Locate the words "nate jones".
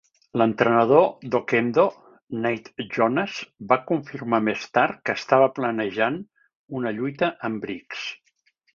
2.47-3.37